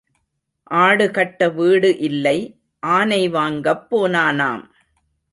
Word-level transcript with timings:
ஆடு 0.75 1.05
கட்ட 1.11 1.49
வீடு 1.49 1.89
இல்லை 1.97 2.37
ஆனை 2.83 3.19
வாங்கப் 3.27 3.83
போனானாம். 3.91 4.63